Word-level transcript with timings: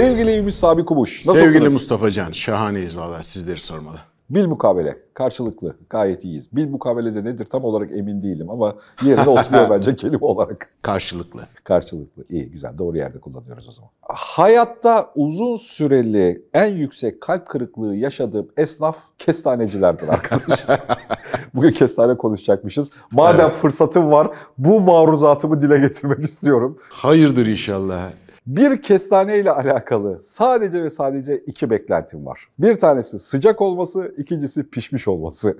Sevgili 0.00 0.36
Ümit 0.38 0.54
Sabi 0.54 0.84
Kumuş. 0.84 1.26
Nasılsınız? 1.26 1.52
Sevgili 1.52 1.68
Mustafa 1.68 2.10
Can, 2.10 2.32
şahaneyiz 2.32 2.96
valla 2.96 3.22
sizleri 3.22 3.60
sormalı. 3.60 3.96
Bil 4.30 4.46
mukabele. 4.46 4.98
Karşılıklı. 5.14 5.76
Gayet 5.90 6.24
iyiyiz. 6.24 6.56
Bil 6.56 6.68
mukabele 6.68 7.14
de 7.14 7.24
nedir 7.24 7.46
tam 7.46 7.64
olarak 7.64 7.96
emin 7.96 8.22
değilim 8.22 8.50
ama 8.50 8.74
yerine 9.02 9.28
oturuyor 9.28 9.70
bence 9.70 9.96
kelime 9.96 10.18
olarak. 10.20 10.70
Karşılıklı. 10.82 11.46
Karşılıklı. 11.64 12.24
İyi 12.30 12.50
güzel. 12.50 12.78
Doğru 12.78 12.96
yerde 12.96 13.20
kullanıyoruz 13.20 13.68
o 13.68 13.72
zaman. 13.72 13.90
Hayatta 14.02 15.10
uzun 15.14 15.56
süreli 15.56 16.42
en 16.54 16.66
yüksek 16.76 17.20
kalp 17.20 17.48
kırıklığı 17.48 17.96
yaşadığım 17.96 18.48
esnaf 18.56 18.96
kestanecilerdir 19.18 20.08
arkadaşlar. 20.08 20.80
Bugün 21.54 21.70
kestane 21.70 22.16
konuşacakmışız. 22.16 22.90
Madem 23.10 23.40
Evet. 23.40 23.54
fırsatım 23.54 24.10
var 24.10 24.28
bu 24.58 24.80
maruzatımı 24.80 25.60
dile 25.60 25.78
getirmek 25.78 26.18
istiyorum. 26.20 26.78
Hayırdır 26.90 27.46
inşallah. 27.46 28.10
Bir 28.50 28.82
kestane 28.82 29.38
ile 29.38 29.50
alakalı 29.50 30.18
sadece 30.18 30.82
ve 30.82 30.90
sadece 30.90 31.38
iki 31.38 31.70
beklentim 31.70 32.26
var. 32.26 32.48
Bir 32.58 32.74
tanesi 32.74 33.18
sıcak 33.18 33.60
olması, 33.60 34.14
ikincisi 34.18 34.70
pişmiş 34.70 35.08
olması. 35.08 35.56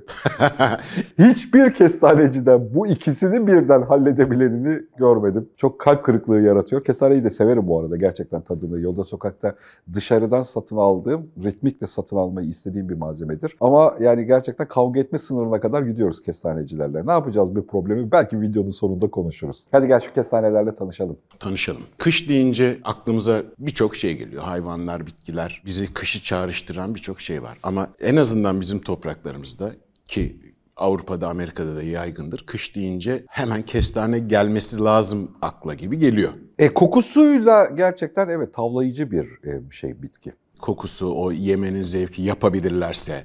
Hiçbir 1.19 1.75
kestaneciden 1.75 2.75
bu 2.75 2.87
ikisini 2.87 3.47
birden 3.47 3.83
halledebilenini 3.83 4.83
görmedim. 4.99 5.49
Çok 5.57 5.81
kalp 5.81 6.05
kırıklığı 6.05 6.41
yaratıyor. 6.41 6.85
Kestaneyi 6.85 7.25
de 7.25 7.31
severim 7.31 7.69
bu 7.69 7.81
arada 7.81 7.97
gerçekten 7.97 8.41
tadını. 8.41 8.81
Yolda 8.81 9.05
sokakta 9.05 9.55
dışarıdan 9.95 10.43
satın 10.43 10.77
aldığım, 10.77 11.31
ritmikle 11.45 11.87
satın 11.87 12.17
almayı 12.17 12.49
istediğim 12.49 12.89
bir 12.89 12.97
malzemedir. 12.97 13.57
Ama 13.61 13.97
yani 14.01 14.27
gerçekten 14.27 14.69
kavga 14.69 15.01
etme 15.01 15.19
sınırına 15.19 15.61
kadar 15.61 15.83
gidiyoruz 15.83 16.23
kestanecilerle. 16.23 17.07
Ne 17.07 17.13
yapacağız 17.13 17.57
bir 17.57 17.63
problemi? 17.63 18.13
Belki 18.13 18.41
videonun 18.41 18.71
sonunda 18.71 19.11
konuşuruz. 19.11 19.65
Hadi 19.71 19.87
gel 19.87 20.01
şu 20.01 20.13
kestanelerle 20.13 20.75
tanışalım. 20.75 21.17
Tanışalım. 21.39 21.83
Kış 21.99 22.29
deyince 22.29 22.80
aklımıza 22.85 23.43
birçok 23.59 23.97
şey 23.97 24.17
geliyor. 24.19 24.43
Hayvanlar, 24.43 25.07
bitkiler, 25.07 25.63
bizi 25.67 25.95
kışı 25.95 26.23
çağrıştıran 26.23 26.95
birçok 26.95 27.21
şey 27.21 27.43
var. 27.43 27.59
Ama 27.63 27.89
en 28.01 28.17
azından 28.17 28.61
bizim 28.61 28.79
topraklarımızda 28.79 29.73
ki 30.07 30.37
Avrupa'da, 30.77 31.29
Amerika'da 31.29 31.77
da 31.77 31.83
yaygındır. 31.83 32.47
Kış 32.47 32.77
deyince 32.77 33.25
hemen 33.29 33.63
kestane 33.63 34.19
gelmesi 34.19 34.79
lazım 34.81 35.31
akla 35.43 35.75
gibi 35.75 35.99
geliyor. 35.99 36.33
E 36.59 36.75
kokusuyla 36.75 37.65
gerçekten 37.65 38.29
evet 38.29 38.55
tavlayıcı 38.55 39.11
bir 39.11 39.25
e, 39.25 39.71
şey 39.71 40.03
bitki. 40.03 40.33
Kokusu, 40.59 41.15
o 41.23 41.33
yemenin 41.33 41.83
zevki 41.83 42.23
yapabilirlerse 42.23 43.25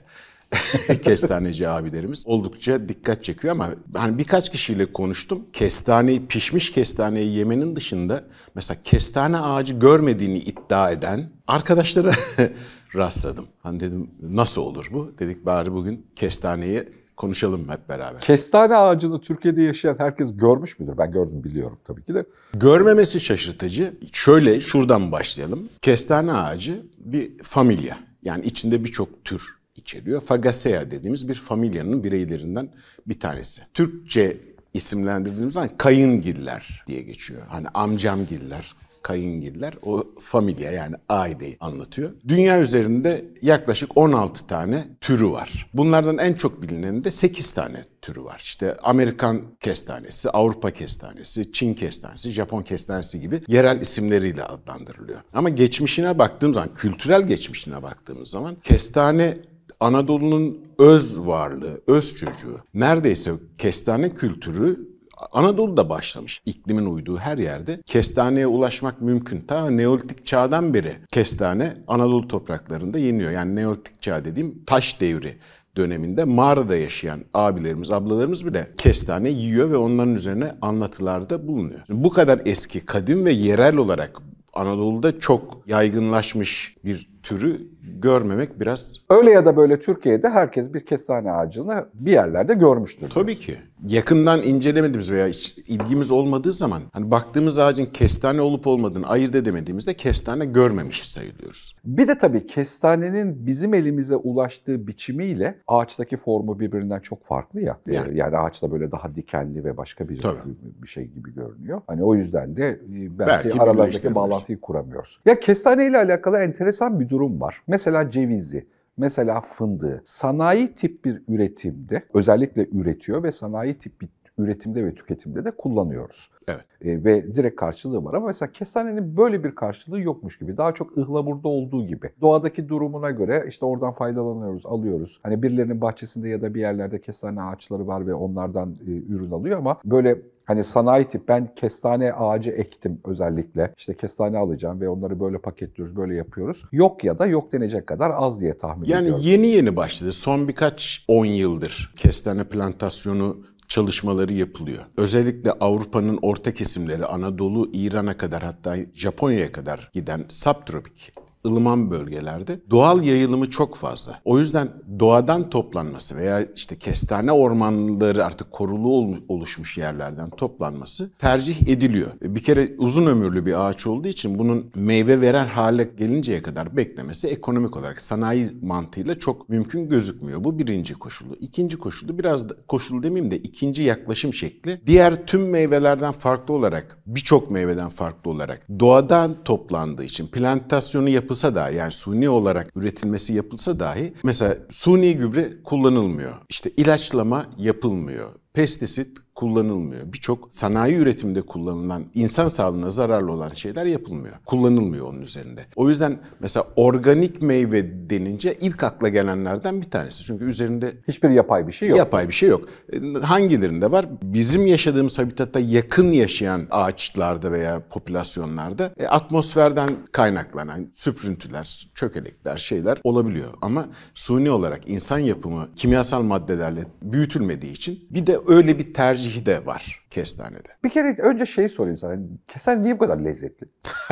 kestaneci 1.01 1.69
abilerimiz 1.69 2.23
oldukça 2.27 2.89
dikkat 2.89 3.23
çekiyor 3.23 3.51
ama 3.51 3.69
hani 3.95 4.17
birkaç 4.17 4.51
kişiyle 4.51 4.85
konuştum. 4.85 5.45
Kestaneyi, 5.53 6.27
pişmiş 6.27 6.71
kestaneyi 6.71 7.35
yemenin 7.35 7.75
dışında 7.75 8.23
mesela 8.55 8.77
kestane 8.83 9.37
ağacı 9.37 9.73
görmediğini 9.73 10.37
iddia 10.37 10.91
eden 10.91 11.29
arkadaşlara 11.47 12.11
rastladım. 12.95 13.45
Hani 13.63 13.79
dedim 13.79 14.09
nasıl 14.21 14.61
olur 14.61 14.89
bu? 14.93 15.11
Dedik 15.19 15.45
bari 15.45 15.73
bugün 15.73 16.05
kestaneyi 16.15 16.83
konuşalım 17.17 17.69
hep 17.69 17.89
beraber. 17.89 18.21
Kestane 18.21 18.75
ağacını 18.75 19.21
Türkiye'de 19.21 19.61
yaşayan 19.61 19.95
herkes 19.97 20.37
görmüş 20.37 20.79
müdür? 20.79 20.97
Ben 20.97 21.11
gördüm 21.11 21.43
biliyorum 21.43 21.77
tabii 21.85 22.03
ki 22.03 22.13
de. 22.13 22.25
Görmemesi 22.53 23.19
şaşırtıcı. 23.19 23.93
Şöyle 24.11 24.61
şuradan 24.61 25.11
başlayalım. 25.11 25.69
Kestane 25.81 26.33
ağacı 26.33 26.81
bir 26.97 27.43
familya. 27.43 27.97
Yani 28.23 28.45
içinde 28.45 28.83
birçok 28.83 29.25
tür 29.25 29.55
içeriyor. 29.85 30.21
Fagaceae 30.21 30.91
dediğimiz 30.91 31.29
bir 31.29 31.33
familyanın 31.33 32.03
bireylerinden 32.03 32.69
bir 33.07 33.19
tanesi. 33.19 33.61
Türkçe 33.73 34.37
isimlendirdiğimiz 34.73 35.53
zaman 35.53 35.69
kayıngiller 35.77 36.83
diye 36.87 37.01
geçiyor. 37.01 37.41
Hani 37.49 37.67
amcamgiller, 37.73 38.75
kayıngiller 39.05 39.73
o 39.81 40.03
familya 40.19 40.71
yani 40.71 40.95
aileyi 41.09 41.57
anlatıyor. 41.59 42.11
Dünya 42.27 42.61
üzerinde 42.61 43.25
yaklaşık 43.41 43.97
16 43.97 44.47
tane 44.47 44.83
türü 45.01 45.31
var. 45.31 45.69
Bunlardan 45.73 46.17
en 46.17 46.33
çok 46.33 46.61
bilineni 46.61 47.03
de 47.03 47.11
8 47.11 47.53
tane 47.53 47.85
türü 48.01 48.23
var. 48.23 48.39
İşte 48.43 48.75
Amerikan 48.83 49.41
kestanesi, 49.59 50.29
Avrupa 50.29 50.71
kestanesi, 50.71 51.51
Çin 51.51 51.73
kestanesi, 51.73 52.31
Japon 52.31 52.61
kestanesi 52.61 53.21
gibi 53.21 53.41
yerel 53.47 53.81
isimleriyle 53.81 54.43
adlandırılıyor. 54.43 55.19
Ama 55.33 55.49
geçmişine 55.49 56.19
baktığım 56.19 56.53
zaman, 56.53 56.73
kültürel 56.73 57.27
geçmişine 57.27 57.83
baktığımız 57.83 58.29
zaman 58.29 58.55
kestane 58.63 59.33
Anadolu'nun 59.79 60.57
öz 60.79 61.19
varlığı, 61.19 61.81
öz 61.87 62.15
çocuğu. 62.15 62.59
Neredeyse 62.73 63.31
kestane 63.57 64.13
kültürü 64.13 64.95
Anadolu'da 65.31 65.89
başlamış. 65.89 66.41
İklimin 66.45 66.85
uyduğu 66.85 67.17
her 67.17 67.37
yerde 67.37 67.81
kestaneye 67.85 68.47
ulaşmak 68.47 69.01
mümkün. 69.01 69.39
Ta 69.39 69.69
Neolitik 69.69 70.25
çağdan 70.25 70.73
beri 70.73 70.93
kestane 71.11 71.77
Anadolu 71.87 72.27
topraklarında 72.27 72.99
yeniyor. 72.99 73.31
Yani 73.31 73.55
Neolitik 73.55 74.01
çağ 74.01 74.25
dediğim 74.25 74.63
taş 74.65 75.01
devri 75.01 75.37
döneminde 75.77 76.23
mağarada 76.23 76.75
yaşayan 76.75 77.19
abilerimiz, 77.33 77.91
ablalarımız 77.91 78.45
bile 78.45 78.67
kestane 78.77 79.29
yiyor 79.29 79.71
ve 79.71 79.77
onların 79.77 80.15
üzerine 80.15 80.55
anlatılarda 80.61 81.47
bulunuyor. 81.47 81.79
Bu 81.89 82.09
kadar 82.09 82.41
eski, 82.45 82.85
kadim 82.85 83.25
ve 83.25 83.31
yerel 83.31 83.75
olarak 83.77 84.21
Anadolu'da 84.53 85.19
çok 85.19 85.61
yaygınlaşmış 85.67 86.75
bir 86.85 87.09
türü 87.23 87.67
görmemek 88.05 88.59
biraz 88.59 88.93
Öyle 89.09 89.31
ya 89.31 89.45
da 89.45 89.57
böyle 89.57 89.79
Türkiye'de 89.79 90.29
herkes 90.29 90.73
bir 90.73 90.79
kestane 90.79 91.31
ağacını 91.31 91.85
bir 91.93 92.11
yerlerde 92.11 92.53
görmüştür. 92.53 93.09
Tabii 93.09 93.35
ki. 93.35 93.55
Yakından 93.87 94.41
incelemediğimiz 94.43 95.11
veya 95.11 95.27
hiç 95.27 95.57
ilgimiz 95.57 96.11
olmadığı 96.11 96.53
zaman 96.53 96.81
hani 96.93 97.11
baktığımız 97.11 97.59
ağacın 97.59 97.85
kestane 97.85 98.41
olup 98.41 98.67
olmadığını 98.67 99.07
ayırt 99.07 99.35
edemediğimizde 99.35 99.93
kestane 99.93 100.45
görmemiş 100.45 101.03
sayılıyoruz. 101.03 101.75
Bir 101.85 102.07
de 102.07 102.17
tabii 102.17 102.47
kestanenin 102.47 103.45
bizim 103.45 103.73
elimize 103.73 104.15
ulaştığı 104.15 104.87
biçimiyle 104.87 105.55
ağaçtaki 105.67 106.17
formu 106.17 106.59
birbirinden 106.59 106.99
çok 106.99 107.23
farklı 107.25 107.61
ya. 107.61 107.77
Ee, 107.87 107.95
Yani. 107.95 108.17
Yani, 108.17 108.37
ağaçta 108.37 108.71
böyle 108.71 108.91
daha 108.91 109.15
dikenli 109.15 109.63
ve 109.63 109.77
başka 109.77 110.09
bir, 110.09 110.19
Tabii. 110.21 110.37
bir 110.81 110.87
şey 110.87 111.05
gibi 111.05 111.33
görünüyor. 111.33 111.81
Hani 111.87 112.03
o 112.03 112.15
yüzden 112.15 112.57
de 112.57 112.67
e, 112.69 113.19
belki, 113.19 113.45
Belki 113.45 113.61
aralardaki 113.61 114.15
bağlantıyı 114.15 114.61
kuramıyoruz. 114.61 115.19
Ya 115.25 115.39
kestane 115.39 115.87
ile 115.87 115.97
alakalı 115.97 116.37
enteresan 116.37 116.99
bir 116.99 117.09
durum 117.09 117.41
var. 117.41 117.61
Mesela 117.67 118.09
cevizi. 118.09 118.67
Mesela 118.97 119.41
fındığı 119.41 120.01
sanayi 120.05 120.75
tip 120.75 121.05
bir 121.05 121.21
üretimde 121.27 122.03
özellikle 122.13 122.67
üretiyor 122.71 123.23
ve 123.23 123.31
sanayi 123.31 123.77
tip 123.77 124.01
bir 124.01 124.09
üretimde 124.37 124.85
ve 124.85 124.95
tüketimde 124.95 125.45
de 125.45 125.51
kullanıyoruz. 125.51 126.29
Evet. 126.47 126.65
E, 126.81 127.03
ve 127.03 127.35
direkt 127.35 127.55
karşılığı 127.55 128.05
var 128.05 128.13
ama 128.13 128.27
mesela 128.27 128.51
kestanenin 128.51 129.17
böyle 129.17 129.43
bir 129.43 129.55
karşılığı 129.55 130.01
yokmuş 130.01 130.39
gibi. 130.39 130.57
Daha 130.57 130.73
çok 130.73 130.97
ıhlamurda 130.97 131.47
olduğu 131.47 131.87
gibi. 131.87 132.09
Doğadaki 132.21 132.69
durumuna 132.69 133.11
göre 133.11 133.45
işte 133.47 133.65
oradan 133.65 133.91
faydalanıyoruz, 133.91 134.65
alıyoruz. 134.65 135.19
Hani 135.23 135.43
birilerinin 135.43 135.81
bahçesinde 135.81 136.29
ya 136.29 136.41
da 136.41 136.53
bir 136.53 136.59
yerlerde 136.59 137.01
kestane 137.01 137.41
ağaçları 137.41 137.87
var 137.87 138.07
ve 138.07 138.13
onlardan 138.13 138.75
e, 138.87 138.91
ürün 138.91 139.31
alıyor 139.31 139.57
ama 139.57 139.77
böyle 139.85 140.21
Hani 140.45 140.63
sanayi 140.63 141.05
tip 141.05 141.27
ben 141.27 141.49
kestane 141.55 142.13
ağacı 142.13 142.49
ektim 142.49 142.99
özellikle. 143.05 143.73
İşte 143.77 143.93
kestane 143.95 144.37
alacağım 144.37 144.81
ve 144.81 144.89
onları 144.89 145.19
böyle 145.19 145.37
paketliyoruz, 145.37 145.95
böyle 145.95 146.15
yapıyoruz. 146.15 146.63
Yok 146.71 147.03
ya 147.03 147.19
da 147.19 147.25
yok 147.25 147.51
denecek 147.51 147.87
kadar 147.87 148.11
az 148.15 148.39
diye 148.39 148.57
tahmin 148.57 148.85
Yani 148.87 149.03
ediyorum. 149.03 149.23
yeni 149.25 149.47
yeni 149.47 149.75
başladı. 149.75 150.11
Son 150.13 150.47
birkaç 150.47 151.05
10 151.07 151.25
yıldır 151.25 151.93
kestane 151.95 152.43
plantasyonu 152.43 153.37
çalışmaları 153.67 154.33
yapılıyor. 154.33 154.83
Özellikle 154.97 155.51
Avrupa'nın 155.51 156.19
orta 156.21 156.53
kesimleri 156.53 157.05
Anadolu, 157.05 157.69
İran'a 157.73 158.17
kadar 158.17 158.43
hatta 158.43 158.75
Japonya'ya 158.93 159.51
kadar 159.51 159.89
giden 159.93 160.25
subtropik 160.29 161.14
ılıman 161.45 161.91
bölgelerde 161.91 162.59
doğal 162.69 163.03
yayılımı 163.03 163.49
çok 163.49 163.75
fazla. 163.75 164.21
O 164.25 164.39
yüzden 164.39 164.69
doğadan 164.99 165.49
toplanması 165.49 166.15
veya 166.15 166.45
işte 166.55 166.75
kestane 166.75 167.31
ormanları 167.31 168.25
artık 168.25 168.51
korulu 168.51 168.89
ol- 168.89 169.15
oluşmuş 169.27 169.77
yerlerden 169.77 170.29
toplanması 170.29 171.09
tercih 171.19 171.67
ediliyor. 171.67 172.11
Bir 172.21 172.43
kere 172.43 172.71
uzun 172.77 173.05
ömürlü 173.05 173.45
bir 173.45 173.67
ağaç 173.67 173.87
olduğu 173.87 174.07
için 174.07 174.39
bunun 174.39 174.65
meyve 174.75 175.21
veren 175.21 175.47
hale 175.47 175.83
gelinceye 175.97 176.41
kadar 176.41 176.77
beklemesi 176.77 177.27
ekonomik 177.27 177.77
olarak 177.77 178.01
sanayi 178.01 178.47
mantığıyla 178.61 179.19
çok 179.19 179.49
mümkün 179.49 179.89
gözükmüyor. 179.89 180.43
Bu 180.43 180.59
birinci 180.59 180.93
koşulu. 180.93 181.35
İkinci 181.41 181.77
koşulu 181.77 182.19
biraz 182.19 182.49
da, 182.49 182.53
koşul 182.67 183.03
demeyeyim 183.03 183.31
de 183.31 183.37
ikinci 183.37 183.83
yaklaşım 183.83 184.33
şekli. 184.33 184.81
Diğer 184.85 185.25
tüm 185.25 185.49
meyvelerden 185.49 186.11
farklı 186.11 186.53
olarak 186.53 186.97
birçok 187.05 187.51
meyveden 187.51 187.89
farklı 187.89 188.31
olarak 188.31 188.67
doğadan 188.79 189.35
toplandığı 189.45 190.03
için 190.03 190.27
plantasyonu 190.27 191.09
yapılsa 191.35 191.55
dahi 191.55 191.75
yani 191.75 191.91
suni 191.91 192.29
olarak 192.29 192.67
üretilmesi 192.75 193.33
yapılsa 193.33 193.79
dahi 193.79 194.13
mesela 194.23 194.57
suni 194.69 195.17
gübre 195.17 195.63
kullanılmıyor. 195.63 196.33
İşte 196.49 196.69
ilaçlama 196.77 197.45
yapılmıyor. 197.57 198.29
Pestisit 198.53 199.17
kullanılmıyor. 199.35 200.13
Birçok 200.13 200.53
sanayi 200.53 200.95
üretiminde 200.95 201.41
kullanılan, 201.41 202.03
insan 202.13 202.47
sağlığına 202.47 202.89
zararlı 202.89 203.31
olan 203.31 203.49
şeyler 203.49 203.85
yapılmıyor. 203.85 204.35
Kullanılmıyor 204.45 205.07
onun 205.07 205.21
üzerinde. 205.21 205.65
O 205.75 205.89
yüzden 205.89 206.19
mesela 206.39 206.67
organik 206.75 207.41
meyve 207.41 208.09
denince 208.09 208.53
ilk 208.61 208.83
akla 208.83 209.09
gelenlerden 209.09 209.81
bir 209.81 209.89
tanesi. 209.89 210.23
Çünkü 210.23 210.45
üzerinde 210.45 210.93
Hiçbir 211.07 211.29
yapay 211.29 211.67
bir 211.67 211.71
şey 211.71 211.89
yok. 211.89 211.97
Yapay 211.97 212.27
bir 212.27 212.33
şey 212.33 212.49
yok. 212.49 212.69
E, 212.93 213.13
Hangilerinde 213.19 213.91
var? 213.91 214.05
Bizim 214.21 214.67
yaşadığımız 214.67 215.19
habitatta 215.19 215.59
yakın 215.59 216.11
yaşayan 216.11 216.67
ağaçlarda 216.71 217.51
veya 217.51 217.81
popülasyonlarda 217.89 218.93
e, 218.97 219.07
atmosferden 219.07 219.89
kaynaklanan 220.11 220.87
süprüntüler, 220.93 221.89
çökelekler, 221.95 222.57
şeyler 222.57 222.97
olabiliyor. 223.03 223.47
Ama 223.61 223.85
suni 224.13 224.51
olarak 224.51 224.89
insan 224.89 225.19
yapımı 225.19 225.67
kimyasal 225.75 226.21
maddelerle 226.21 226.83
büyütülmediği 227.01 227.71
için 227.71 228.07
bir 228.09 228.27
de 228.27 228.39
öyle 228.47 228.79
bir 228.79 228.93
tercihi 229.25 229.45
de 229.45 229.65
var 229.65 230.05
kestanede. 230.09 230.69
Bir 230.83 230.89
kere 230.89 231.15
önce 231.21 231.45
şeyi 231.45 231.69
sorayım 231.69 231.97
sana. 231.97 232.17
Kesen 232.47 232.83
niye 232.83 232.95
bu 232.95 232.99
kadar 232.99 233.17
lezzetli? 233.17 233.67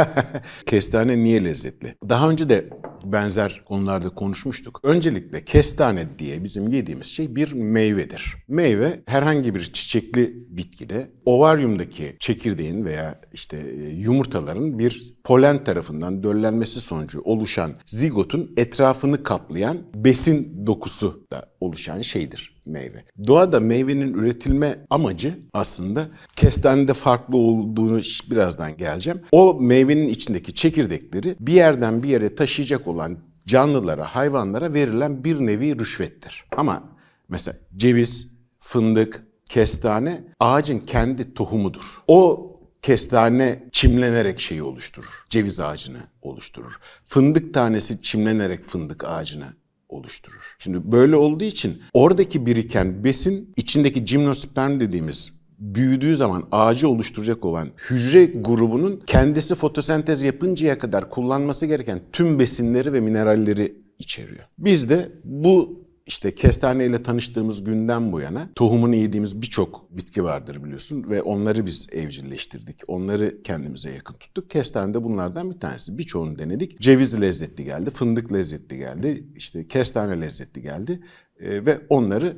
Kestane 0.65 1.17
niye 1.17 1.45
lezzetli? 1.45 1.95
Daha 2.09 2.29
önce 2.29 2.49
de 2.49 2.69
benzer 3.05 3.61
konularda 3.65 4.09
konuşmuştuk. 4.09 4.79
Öncelikle 4.83 5.45
kestane 5.45 6.19
diye 6.19 6.43
bizim 6.43 6.67
yediğimiz 6.67 7.07
şey 7.07 7.35
bir 7.35 7.53
meyvedir. 7.53 8.35
Meyve 8.47 9.03
herhangi 9.07 9.55
bir 9.55 9.63
çiçekli 9.63 10.33
bitkide 10.49 11.11
ovaryumdaki 11.25 12.15
çekirdeğin 12.19 12.85
veya 12.85 13.15
işte 13.33 13.57
e, 13.57 13.89
yumurtaların 13.89 14.79
bir 14.79 15.13
polen 15.23 15.63
tarafından 15.63 16.23
döllenmesi 16.23 16.81
sonucu 16.81 17.21
oluşan 17.21 17.71
zigotun 17.85 18.53
etrafını 18.57 19.23
kaplayan 19.23 19.77
besin 19.95 20.67
dokusu 20.67 21.27
da 21.31 21.49
oluşan 21.59 22.01
şeydir 22.01 22.52
meyve. 22.65 23.03
Doğada 23.27 23.59
meyvenin 23.59 24.13
üretilme 24.13 24.85
amacı 24.89 25.39
aslında 25.53 26.07
kestanede 26.35 26.93
farklı 26.93 27.37
olduğunu 27.37 28.01
birazdan 28.31 28.77
geleceğim. 28.77 29.21
O 29.31 29.57
meyvenin 29.59 30.07
içindeki 30.07 30.53
çekirdekleri 30.53 31.35
bir 31.39 31.53
yerden 31.53 32.03
bir 32.03 32.09
yere 32.09 32.35
taşıyacak 32.35 32.87
olan 32.87 33.17
canlılara, 33.47 34.05
hayvanlara 34.05 34.73
verilen 34.73 35.23
bir 35.23 35.39
nevi 35.39 35.79
rüşvettir. 35.79 36.45
Ama 36.57 36.83
mesela 37.29 37.57
ceviz, 37.77 38.27
fındık, 38.59 39.23
kestane 39.49 40.23
ağacın 40.39 40.79
kendi 40.79 41.33
tohumudur. 41.33 41.85
O 42.07 42.49
kestane 42.81 43.63
çimlenerek 43.71 44.39
şeyi 44.39 44.63
oluşturur. 44.63 45.25
Ceviz 45.29 45.59
ağacını 45.59 45.97
oluşturur. 46.21 46.79
Fındık 47.05 47.53
tanesi 47.53 48.01
çimlenerek 48.01 48.63
fındık 48.63 49.03
ağacını 49.03 49.45
oluşturur. 49.93 50.55
Şimdi 50.59 50.91
böyle 50.91 51.15
olduğu 51.15 51.43
için 51.43 51.81
oradaki 51.93 52.45
biriken 52.45 53.03
besin 53.03 53.53
içindeki 53.57 54.05
gimnosperm 54.05 54.79
dediğimiz 54.79 55.31
büyüdüğü 55.59 56.15
zaman 56.15 56.43
ağacı 56.51 56.89
oluşturacak 56.89 57.45
olan 57.45 57.69
hücre 57.89 58.25
grubunun 58.25 59.01
kendisi 59.07 59.55
fotosentez 59.55 60.23
yapıncaya 60.23 60.77
kadar 60.77 61.09
kullanması 61.09 61.65
gereken 61.65 61.99
tüm 62.11 62.39
besinleri 62.39 62.93
ve 62.93 62.99
mineralleri 62.99 63.77
içeriyor. 63.99 64.47
Biz 64.57 64.89
de 64.89 65.11
bu 65.23 65.82
işte 66.05 66.35
kestane 66.35 66.85
ile 66.85 67.03
tanıştığımız 67.03 67.63
günden 67.63 68.11
bu 68.11 68.19
yana 68.19 68.49
tohumunu 68.55 68.95
yediğimiz 68.95 69.41
birçok 69.41 69.97
bitki 69.97 70.23
vardır 70.23 70.63
biliyorsun 70.63 71.09
ve 71.09 71.21
onları 71.21 71.65
biz 71.65 71.87
evcilleştirdik. 71.91 72.81
Onları 72.87 73.43
kendimize 73.43 73.91
yakın 73.91 74.13
tuttuk. 74.13 74.49
Kestane 74.49 74.93
de 74.93 75.03
bunlardan 75.03 75.51
bir 75.51 75.59
tanesi. 75.59 75.97
Birçoğunu 75.97 76.39
denedik. 76.39 76.79
Ceviz 76.79 77.21
lezzetli 77.21 77.63
geldi, 77.63 77.89
fındık 77.89 78.33
lezzetli 78.33 78.77
geldi, 78.77 79.27
işte 79.35 79.67
kestane 79.67 80.21
lezzetli 80.21 80.61
geldi 80.61 80.99
Ee, 81.39 81.65
ve 81.65 81.79
onları 81.89 82.37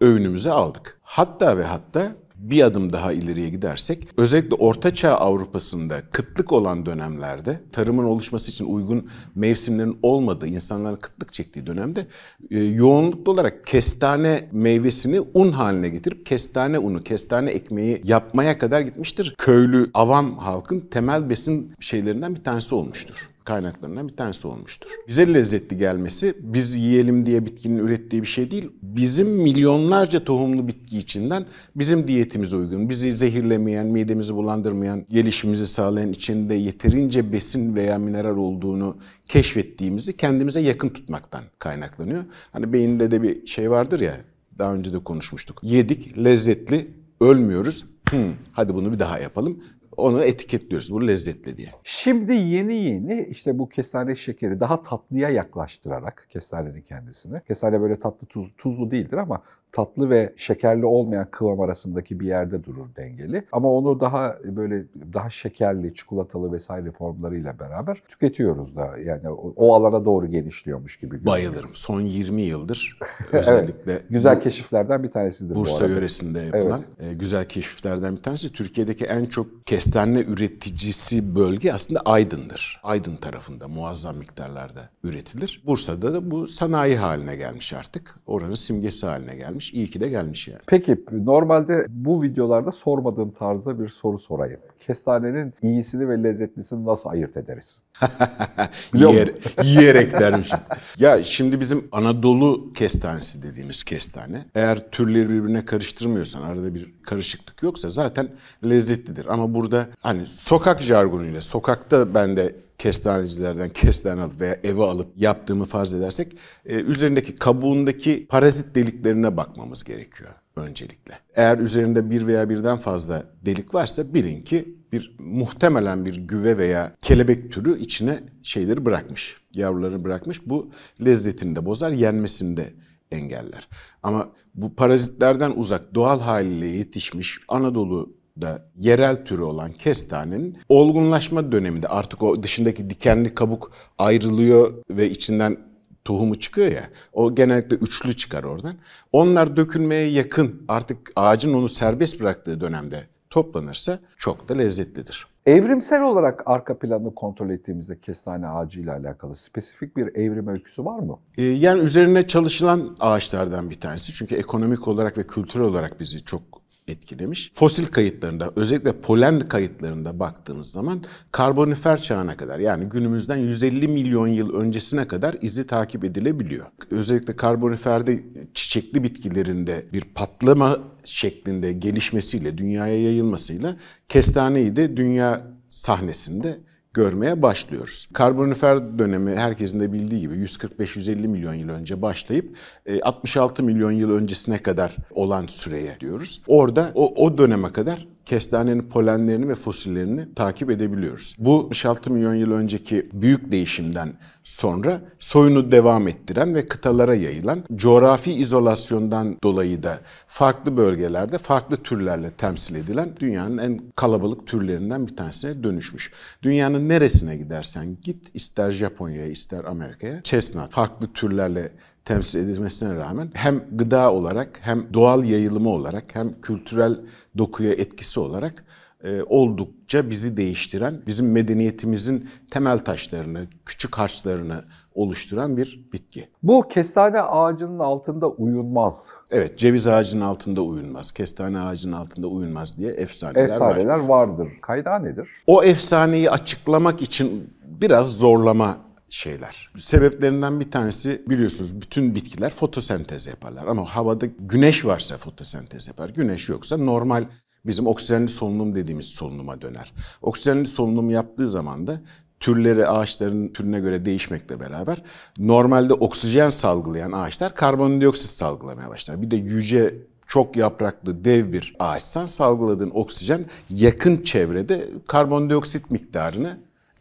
öğünümüze 0.00 0.50
aldık. 0.50 1.00
Hatta 1.02 1.58
ve 1.58 1.64
hatta 1.64 2.16
bir 2.50 2.62
adım 2.62 2.92
daha 2.92 3.12
ileriye 3.12 3.48
gidersek 3.48 4.08
özellikle 4.16 4.54
Orta 4.54 4.94
Çağ 4.94 5.14
Avrupa'sında 5.14 6.00
kıtlık 6.12 6.52
olan 6.52 6.86
dönemlerde 6.86 7.60
tarımın 7.72 8.04
oluşması 8.04 8.50
için 8.50 8.64
uygun 8.64 9.08
mevsimlerin 9.34 9.98
olmadığı, 10.02 10.46
insanların 10.46 10.96
kıtlık 10.96 11.32
çektiği 11.32 11.66
dönemde 11.66 12.06
e, 12.50 12.58
yoğunluklu 12.58 13.32
olarak 13.32 13.66
kestane 13.66 14.48
meyvesini 14.52 15.20
un 15.34 15.52
haline 15.52 15.88
getirip 15.88 16.26
kestane 16.26 16.78
unu, 16.78 17.02
kestane 17.02 17.50
ekmeği 17.50 18.02
yapmaya 18.04 18.58
kadar 18.58 18.80
gitmiştir. 18.80 19.34
Köylü, 19.38 19.90
avam 19.94 20.38
halkın 20.38 20.80
temel 20.80 21.30
besin 21.30 21.72
şeylerinden 21.80 22.34
bir 22.34 22.44
tanesi 22.44 22.74
olmuştur 22.74 23.35
kaynaklarından 23.46 24.08
bir 24.08 24.16
tanesi 24.16 24.48
olmuştur. 24.48 24.90
Bize 25.08 25.34
lezzetli 25.34 25.78
gelmesi 25.78 26.34
biz 26.40 26.74
yiyelim 26.74 27.26
diye 27.26 27.46
bitkinin 27.46 27.78
ürettiği 27.78 28.22
bir 28.22 28.26
şey 28.26 28.50
değil. 28.50 28.70
Bizim 28.82 29.28
milyonlarca 29.28 30.24
tohumlu 30.24 30.68
bitki 30.68 30.98
içinden 30.98 31.46
bizim 31.76 32.08
diyetimize 32.08 32.56
uygun, 32.56 32.88
bizi 32.88 33.12
zehirlemeyen, 33.12 33.86
midemizi 33.86 34.34
bulandırmayan, 34.34 35.06
gelişimimizi 35.10 35.66
sağlayan 35.66 36.10
içinde 36.10 36.54
yeterince 36.54 37.32
besin 37.32 37.76
veya 37.76 37.98
mineral 37.98 38.36
olduğunu 38.36 38.96
keşfettiğimizi 39.24 40.16
kendimize 40.16 40.60
yakın 40.60 40.88
tutmaktan 40.88 41.42
kaynaklanıyor. 41.58 42.24
Hani 42.52 42.72
beyinde 42.72 43.10
de 43.10 43.22
bir 43.22 43.46
şey 43.46 43.70
vardır 43.70 44.00
ya 44.00 44.16
daha 44.58 44.74
önce 44.74 44.92
de 44.92 44.98
konuşmuştuk. 44.98 45.60
Yedik, 45.62 46.18
lezzetli, 46.18 46.88
ölmüyoruz. 47.20 47.84
Hmm, 48.10 48.32
hadi 48.52 48.74
bunu 48.74 48.92
bir 48.92 48.98
daha 48.98 49.18
yapalım. 49.18 49.62
Onu 49.96 50.24
etiketliyoruz. 50.24 50.92
Bu 50.92 51.06
lezzetli 51.06 51.56
diye. 51.56 51.68
Şimdi 51.84 52.34
yeni 52.34 52.74
yeni 52.74 53.26
işte 53.30 53.58
bu 53.58 53.68
kestane 53.68 54.14
şekeri 54.14 54.60
daha 54.60 54.82
tatlıya 54.82 55.28
yaklaştırarak 55.28 56.26
kestanenin 56.30 56.82
kendisini. 56.82 57.40
Kestane 57.40 57.80
böyle 57.80 57.98
tatlı 57.98 58.26
tuz, 58.26 58.52
tuzlu 58.58 58.90
değildir 58.90 59.16
ama 59.16 59.42
tatlı 59.76 60.10
ve 60.10 60.32
şekerli 60.36 60.86
olmayan 60.86 61.28
kıvam 61.30 61.60
arasındaki 61.60 62.20
bir 62.20 62.26
yerde 62.26 62.64
durur 62.64 62.86
dengeli. 62.96 63.44
Ama 63.52 63.72
onu 63.72 64.00
daha 64.00 64.36
böyle 64.44 64.84
daha 65.14 65.30
şekerli, 65.30 65.94
çikolatalı 65.94 66.52
vesaire 66.52 66.90
formlarıyla 66.90 67.58
beraber 67.58 68.02
tüketiyoruz 68.08 68.76
da. 68.76 68.90
Yani 69.04 69.30
o, 69.30 69.52
o 69.56 69.74
alana 69.74 70.04
doğru 70.04 70.26
genişliyormuş 70.26 70.96
gibi 70.96 71.10
görünüyor. 71.10 71.34
Bayılırım. 71.34 71.70
Son 71.74 72.00
20 72.00 72.42
yıldır 72.42 72.98
özellikle 73.32 74.02
Güzel 74.10 74.36
bu 74.36 74.40
keşiflerden 74.40 75.02
bir 75.02 75.10
tanesidir 75.10 75.54
bu 75.54 75.60
Bursa 75.60 75.84
arada. 75.84 75.94
yöresinde 75.94 76.40
yapılan 76.40 76.82
e, 77.00 77.14
güzel 77.14 77.48
keşiflerden 77.48 78.16
bir 78.16 78.22
tanesi. 78.22 78.52
Türkiye'deki 78.52 79.04
en 79.04 79.24
çok 79.26 79.66
kestane 79.66 80.20
üreticisi 80.20 81.36
bölge 81.36 81.72
aslında 81.72 82.00
Aydın'dır. 82.00 82.80
Aydın 82.82 83.16
tarafında 83.16 83.68
muazzam 83.68 84.16
miktarlarda 84.16 84.88
üretilir. 85.04 85.62
Bursa'da 85.66 86.12
da 86.12 86.30
bu 86.30 86.48
sanayi 86.48 86.96
haline 86.96 87.36
gelmiş 87.36 87.72
artık. 87.72 88.14
Oranın 88.26 88.54
simgesi 88.54 89.06
haline 89.06 89.36
gelmiş. 89.36 89.65
İyi 89.74 89.90
ki 89.90 90.00
de 90.00 90.08
gelmiş 90.08 90.48
yani. 90.48 90.60
Peki 90.66 91.04
normalde 91.12 91.86
bu 91.88 92.22
videolarda 92.22 92.72
sormadığım 92.72 93.30
tarzda 93.30 93.80
bir 93.80 93.88
soru 93.88 94.18
sorayım. 94.18 94.60
Kestanenin 94.80 95.54
iyisini 95.62 96.08
ve 96.08 96.22
lezzetlisini 96.22 96.86
nasıl 96.86 97.10
ayırt 97.10 97.36
ederiz? 97.36 97.82
Biliyor 98.94 99.12
Yer, 99.14 99.30
yiyerek 99.64 100.12
dermişim. 100.12 100.58
ya 100.98 101.22
şimdi 101.22 101.60
bizim 101.60 101.84
Anadolu 101.92 102.72
kestanesi 102.72 103.42
dediğimiz 103.42 103.84
kestane 103.84 104.44
eğer 104.54 104.90
türleri 104.90 105.28
birbirine 105.28 105.64
karıştırmıyorsan 105.64 106.42
arada 106.42 106.74
bir 106.74 106.94
karışıklık 107.02 107.62
yoksa 107.62 107.88
zaten 107.88 108.28
lezzetlidir. 108.64 109.26
Ama 109.26 109.54
burada 109.54 109.86
hani 110.00 110.26
sokak 110.26 110.82
jargonuyla 110.82 111.40
sokakta 111.40 112.14
ben 112.14 112.36
de 112.36 112.54
kestanecilerden 112.78 113.68
kestane 113.68 114.22
alıp 114.22 114.40
veya 114.40 114.60
eve 114.64 114.82
alıp 114.82 115.08
yaptığımı 115.16 115.64
farz 115.64 115.94
edersek 115.94 116.36
e, 116.64 116.74
üzerindeki 116.74 117.36
kabuğundaki 117.36 118.26
parazit 118.26 118.74
deliklerine 118.74 119.36
bakmamız 119.36 119.84
gerekiyor 119.84 120.30
öncelikle. 120.56 121.18
Eğer 121.34 121.58
üzerinde 121.58 122.10
bir 122.10 122.26
veya 122.26 122.48
birden 122.48 122.76
fazla 122.76 123.24
delik 123.46 123.74
varsa 123.74 124.14
bilin 124.14 124.40
ki 124.40 124.76
bir 124.92 125.16
muhtemelen 125.18 126.04
bir 126.04 126.16
güve 126.16 126.58
veya 126.58 126.96
kelebek 127.02 127.52
türü 127.52 127.80
içine 127.80 128.20
şeyleri 128.42 128.84
bırakmış. 128.84 129.36
Yavrularını 129.54 130.04
bırakmış. 130.04 130.46
Bu 130.46 130.70
lezzetini 131.04 131.56
de 131.56 131.66
bozar, 131.66 131.90
yenmesini 131.90 132.56
de 132.56 132.72
engeller. 133.12 133.68
Ama 134.02 134.28
bu 134.54 134.74
parazitlerden 134.74 135.52
uzak 135.56 135.94
doğal 135.94 136.20
haliyle 136.20 136.66
yetişmiş 136.66 137.38
Anadolu 137.48 138.16
da 138.40 138.62
yerel 138.76 139.24
türü 139.24 139.42
olan 139.42 139.72
kestanenin 139.72 140.58
olgunlaşma 140.68 141.52
döneminde 141.52 141.88
artık 141.88 142.22
o 142.22 142.42
dışındaki 142.42 142.90
dikenli 142.90 143.34
kabuk 143.34 143.72
ayrılıyor 143.98 144.72
ve 144.90 145.10
içinden 145.10 145.56
tohumu 146.04 146.34
çıkıyor 146.40 146.72
ya. 146.72 146.82
O 147.12 147.34
genellikle 147.34 147.76
üçlü 147.76 148.16
çıkar 148.16 148.44
oradan. 148.44 148.74
Onlar 149.12 149.56
dökülmeye 149.56 150.08
yakın 150.08 150.62
artık 150.68 151.12
ağacın 151.16 151.54
onu 151.54 151.68
serbest 151.68 152.20
bıraktığı 152.20 152.60
dönemde 152.60 153.04
toplanırsa 153.30 153.98
çok 154.16 154.48
da 154.48 154.54
lezzetlidir. 154.54 155.26
Evrimsel 155.46 156.02
olarak 156.02 156.42
arka 156.46 156.78
planını 156.78 157.14
kontrol 157.14 157.50
ettiğimizde 157.50 158.00
kestane 158.00 158.48
ağacıyla 158.48 158.96
alakalı 158.96 159.34
spesifik 159.34 159.96
bir 159.96 160.16
evrim 160.16 160.48
öyküsü 160.48 160.84
var 160.84 160.98
mı? 160.98 161.18
Ee, 161.38 161.42
Yani 161.42 161.80
üzerine 161.80 162.26
çalışılan 162.26 162.96
ağaçlardan 163.00 163.70
bir 163.70 163.80
tanesi. 163.80 164.12
Çünkü 164.12 164.34
ekonomik 164.34 164.88
olarak 164.88 165.18
ve 165.18 165.26
kültürel 165.26 165.66
olarak 165.66 166.00
bizi 166.00 166.24
çok 166.24 166.42
etkilemiş. 166.88 167.50
Fosil 167.54 167.86
kayıtlarında 167.86 168.52
özellikle 168.56 168.92
polen 168.92 169.48
kayıtlarında 169.48 170.18
baktığımız 170.20 170.70
zaman 170.70 171.04
karbonifer 171.32 171.96
çağına 171.96 172.36
kadar 172.36 172.58
yani 172.58 172.84
günümüzden 172.84 173.36
150 173.36 173.88
milyon 173.88 174.26
yıl 174.26 174.54
öncesine 174.54 175.04
kadar 175.04 175.36
izi 175.42 175.66
takip 175.66 176.04
edilebiliyor. 176.04 176.66
Özellikle 176.90 177.36
karboniferde 177.36 178.24
çiçekli 178.54 179.02
bitkilerinde 179.02 179.86
bir 179.92 180.04
patlama 180.14 180.78
şeklinde 181.04 181.72
gelişmesiyle, 181.72 182.58
dünyaya 182.58 183.02
yayılmasıyla 183.02 183.76
kestaneyi 184.08 184.76
de 184.76 184.96
dünya 184.96 185.46
sahnesinde 185.68 186.58
görmeye 186.96 187.42
başlıyoruz. 187.42 188.08
Karbonifer 188.12 188.98
dönemi 188.98 189.36
herkesin 189.36 189.80
de 189.80 189.92
bildiği 189.92 190.20
gibi 190.20 190.34
145-150 190.34 191.28
milyon 191.28 191.54
yıl 191.54 191.68
önce 191.68 192.02
başlayıp 192.02 192.56
66 193.02 193.62
milyon 193.62 193.92
yıl 193.92 194.10
öncesine 194.10 194.58
kadar 194.58 194.96
olan 195.10 195.46
süreye 195.46 196.00
diyoruz. 196.00 196.42
Orada 196.46 196.92
o, 196.94 197.24
o 197.24 197.38
döneme 197.38 197.68
kadar 197.72 198.06
kestanenin 198.26 198.82
polenlerini 198.82 199.48
ve 199.48 199.54
fosillerini 199.54 200.34
takip 200.34 200.70
edebiliyoruz. 200.70 201.36
Bu 201.38 201.58
66 201.58 202.10
milyon 202.10 202.34
yıl 202.34 202.52
önceki 202.52 203.08
büyük 203.12 203.52
değişimden 203.52 204.12
sonra 204.44 205.00
soyunu 205.18 205.72
devam 205.72 206.08
ettiren 206.08 206.54
ve 206.54 206.66
kıtalara 206.66 207.14
yayılan 207.14 207.64
coğrafi 207.74 208.32
izolasyondan 208.32 209.38
dolayı 209.42 209.82
da 209.82 210.00
farklı 210.26 210.76
bölgelerde 210.76 211.38
farklı 211.38 211.76
türlerle 211.76 212.30
temsil 212.30 212.74
edilen 212.74 213.16
dünyanın 213.20 213.58
en 213.58 213.80
kalabalık 213.96 214.46
türlerinden 214.46 215.06
bir 215.06 215.16
tanesine 215.16 215.62
dönüşmüş. 215.62 216.12
Dünyanın 216.42 216.88
neresine 216.88 217.36
gidersen 217.36 217.96
git 218.02 218.30
ister 218.34 218.70
Japonya'ya 218.70 219.26
ister 219.26 219.64
Amerika'ya 219.64 220.22
chestnut 220.22 220.70
farklı 220.70 221.12
türlerle 221.12 221.72
temsil 222.06 222.38
edilmesine 222.38 222.96
rağmen 222.96 223.30
hem 223.34 223.60
gıda 223.72 224.12
olarak 224.12 224.48
hem 224.60 224.94
doğal 224.94 225.24
yayılımı 225.24 225.68
olarak 225.68 226.04
hem 226.14 226.40
kültürel 226.40 227.00
dokuya 227.38 227.72
etkisi 227.72 228.20
olarak 228.20 228.64
e, 229.04 229.22
oldukça 229.22 230.10
bizi 230.10 230.36
değiştiren, 230.36 231.02
bizim 231.06 231.32
medeniyetimizin 231.32 232.28
temel 232.50 232.78
taşlarını, 232.78 233.46
küçük 233.66 233.98
harçlarını 233.98 234.64
oluşturan 234.94 235.56
bir 235.56 235.88
bitki. 235.92 236.28
Bu 236.42 236.68
kestane 236.68 237.20
ağacının 237.20 237.78
altında 237.78 238.28
uyunmaz. 238.28 239.12
Evet, 239.30 239.58
ceviz 239.58 239.88
ağacının 239.88 240.24
altında 240.24 240.62
uyunmaz, 240.62 241.12
kestane 241.12 241.60
ağacının 241.60 241.92
altında 241.96 242.26
uyunmaz 242.26 242.78
diye 242.78 242.90
efsaneler, 242.92 243.44
Efsaneler 243.44 243.98
var. 243.98 244.08
vardır. 244.28 244.48
Kaynağı 244.62 245.04
nedir? 245.04 245.28
O 245.46 245.62
efsaneyi 245.64 246.30
açıklamak 246.30 247.02
için 247.02 247.50
biraz 247.64 248.12
zorlama 248.16 248.85
şeyler. 249.08 249.70
Sebeplerinden 249.78 250.60
bir 250.60 250.70
tanesi 250.70 251.22
biliyorsunuz 251.28 251.80
bütün 251.80 252.14
bitkiler 252.14 252.50
fotosentez 252.50 253.26
yaparlar 253.26 253.66
ama 253.66 253.84
havada 253.84 254.26
güneş 254.26 254.84
varsa 254.84 255.16
fotosentez 255.16 255.86
yapar. 255.86 256.08
Güneş 256.08 256.48
yoksa 256.48 256.76
normal 256.76 257.24
bizim 257.66 257.86
oksijenli 257.86 258.28
solunum 258.28 258.74
dediğimiz 258.74 259.06
solunuma 259.06 259.60
döner. 259.60 259.92
Oksijenli 260.22 260.66
solunum 260.66 261.10
yaptığı 261.10 261.50
zaman 261.50 261.86
da 261.86 262.00
türleri 262.40 262.86
ağaçların 262.86 263.48
türüne 263.48 263.80
göre 263.80 264.04
değişmekle 264.04 264.60
beraber 264.60 265.02
normalde 265.38 265.94
oksijen 265.94 266.50
salgılayan 266.50 267.12
ağaçlar 267.12 267.54
karbondioksit 267.54 268.30
salgılamaya 268.30 268.88
başlar. 268.88 269.22
Bir 269.22 269.30
de 269.30 269.36
yüce 269.36 269.94
çok 270.26 270.56
yapraklı 270.56 271.24
dev 271.24 271.52
bir 271.52 271.72
ağaçsan 271.78 272.26
salgıladığın 272.26 272.90
oksijen 272.90 273.44
yakın 273.70 274.22
çevrede 274.22 274.88
karbondioksit 275.08 275.90
miktarını 275.90 276.58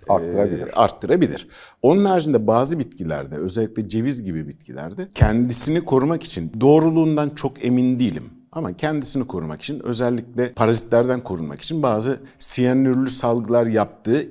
Arttırabilir. 0.09 0.67
e, 0.67 0.71
arttırabilir. 0.71 1.47
Onun 1.81 2.05
haricinde 2.05 2.47
bazı 2.47 2.79
bitkilerde 2.79 3.35
özellikle 3.35 3.89
ceviz 3.89 4.23
gibi 4.23 4.47
bitkilerde 4.47 5.07
kendisini 5.15 5.81
korumak 5.81 6.23
için 6.23 6.51
doğruluğundan 6.61 7.29
çok 7.29 7.65
emin 7.65 7.99
değilim. 7.99 8.23
Ama 8.51 8.77
kendisini 8.77 9.27
korumak 9.27 9.61
için 9.61 9.79
özellikle 9.79 10.53
parazitlerden 10.53 11.19
korunmak 11.19 11.61
için 11.61 11.83
bazı 11.83 12.19
siyanürlü 12.39 13.09
salgılar 13.09 13.65
yaptığı 13.65 14.21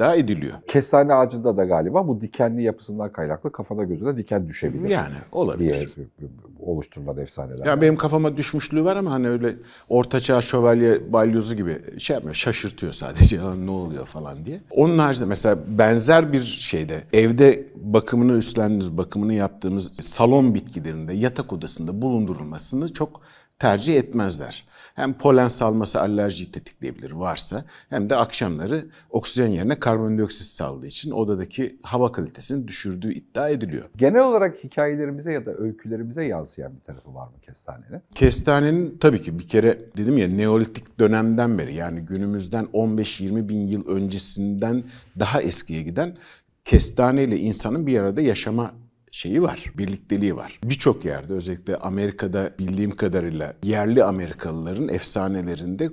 iddia 0.00 0.14
ediliyor. 0.14 0.52
Kestane 0.68 1.14
ağacında 1.14 1.56
da 1.56 1.64
galiba 1.64 2.08
bu 2.08 2.20
dikenli 2.20 2.62
yapısından 2.62 3.12
kaynaklı 3.12 3.52
kafana 3.52 3.84
gözüne 3.84 4.16
diken 4.16 4.48
düşebilir. 4.48 4.88
Yani 4.88 5.14
olabilir. 5.32 5.90
Diye 5.96 6.28
oluşturulan 6.60 7.18
efsaneler. 7.18 7.66
Yani 7.66 7.80
benim 7.80 7.96
kafama 7.96 8.36
düşmüşlüğü 8.36 8.84
var 8.84 8.96
ama 8.96 9.10
hani 9.10 9.28
öyle 9.28 9.54
ortaçağ 9.88 10.42
şövalye 10.42 11.12
balyozu 11.12 11.54
gibi 11.54 11.98
şey 11.98 12.14
yapmıyor. 12.14 12.34
Şaşırtıyor 12.34 12.92
sadece 12.92 13.36
ya 13.44 13.54
ne 13.54 13.70
oluyor 13.70 14.06
falan 14.06 14.44
diye. 14.44 14.60
Onun 14.70 14.98
haricinde 14.98 15.28
mesela 15.28 15.58
benzer 15.78 16.32
bir 16.32 16.42
şeyde 16.42 17.02
evde 17.12 17.66
bakımını 17.76 18.32
üstlendiğimiz, 18.38 18.98
bakımını 18.98 19.34
yaptığımız 19.34 19.92
salon 19.92 20.54
bitkilerinde 20.54 21.12
yatak 21.12 21.52
odasında 21.52 22.02
bulundurulmasını 22.02 22.92
çok 22.92 23.20
tercih 23.60 23.96
etmezler. 23.96 24.64
Hem 24.94 25.12
polen 25.12 25.48
salması 25.48 26.00
alerjiyi 26.00 26.52
tetikleyebilir 26.52 27.10
varsa 27.10 27.64
hem 27.90 28.10
de 28.10 28.16
akşamları 28.16 28.84
oksijen 29.10 29.48
yerine 29.48 29.74
karbondioksit 29.74 30.46
saldığı 30.46 30.86
için 30.86 31.10
odadaki 31.10 31.76
hava 31.82 32.12
kalitesini 32.12 32.68
düşürdüğü 32.68 33.12
iddia 33.12 33.48
ediliyor. 33.48 33.84
Genel 33.96 34.20
olarak 34.20 34.64
hikayelerimize 34.64 35.32
ya 35.32 35.46
da 35.46 35.54
öykülerimize 35.54 36.24
yansıyan 36.24 36.76
bir 36.76 36.80
tarafı 36.80 37.14
var 37.14 37.26
mı 37.26 37.40
kestanenin? 37.42 38.02
Kestanenin 38.14 38.98
tabii 39.00 39.22
ki 39.22 39.38
bir 39.38 39.48
kere 39.48 39.78
dedim 39.96 40.18
ya 40.18 40.28
Neolitik 40.28 40.98
dönemden 40.98 41.58
beri 41.58 41.74
yani 41.74 42.00
günümüzden 42.00 42.64
15-20 42.64 43.48
bin 43.48 43.66
yıl 43.66 43.88
öncesinden 43.88 44.82
daha 45.18 45.42
eskiye 45.42 45.82
giden 45.82 46.16
kestane 46.64 47.24
ile 47.24 47.36
insanın 47.36 47.86
bir 47.86 47.98
arada 47.98 48.20
yaşama 48.20 48.72
şeyi 49.12 49.42
var, 49.42 49.72
birlikteliği 49.78 50.36
var. 50.36 50.60
Birçok 50.64 51.04
yerde 51.04 51.32
özellikle 51.32 51.76
Amerika'da 51.76 52.50
bildiğim 52.58 52.96
kadarıyla 52.96 53.54
yerli 53.62 54.04
Amerikalıların 54.04 54.88
efsanelerinde 54.88 55.90